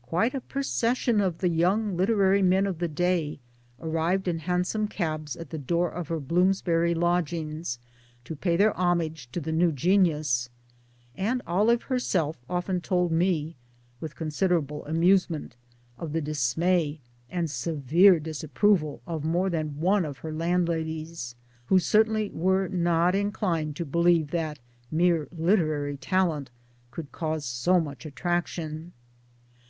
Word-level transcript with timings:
Quite 0.00 0.32
a 0.32 0.40
procession 0.40 1.20
of 1.20 1.36
the 1.40 1.50
young 1.50 1.94
literary 1.94 2.40
men 2.40 2.66
of 2.66 2.78
the 2.78 2.88
day 2.88 3.38
arrived 3.78 4.26
in 4.26 4.38
hansom 4.38 4.88
cabs 4.88 5.36
at 5.36 5.50
the 5.50 5.58
door 5.58 5.90
of 5.90 6.08
her 6.08 6.20
Blooms 6.20 6.62
bury 6.62 6.94
lodgings 6.94 7.78
to 8.24 8.34
pay 8.34 8.56
their 8.56 8.72
homage 8.80 9.30
to 9.32 9.42
the 9.42 9.52
new 9.52 9.72
genius, 9.72 10.48
and 11.14 11.42
Olive 11.46 11.82
herself 11.82 12.38
often 12.48 12.80
told 12.80 13.12
me 13.12 13.56
with' 14.00 14.16
considerable 14.16 14.86
amusement 14.86 15.54
of 15.98 16.14
the 16.14 16.22
dismay 16.22 16.98
and 17.28 17.40
1 17.42 17.48
severe 17.48 18.18
disapproval 18.18 19.02
of 19.06 19.22
more 19.22 19.50
than 19.50 19.78
one 19.78 20.06
of 20.06 20.16
her 20.16 20.32
landladies, 20.32 21.34
who 21.66 21.78
certainly 21.78 22.30
were 22.30 22.68
not 22.68 23.14
inclined 23.14 23.76
to 23.76 23.84
believe 23.84 24.30
that 24.30 24.60
mere 24.90 25.28
literary 25.30 25.98
talent 25.98 26.50
could 26.90 27.12
cause 27.12 27.44
so 27.44 27.78
much 27.78 28.06
attraction 28.06 28.94